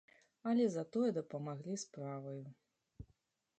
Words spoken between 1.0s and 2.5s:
дапамаглі справаю.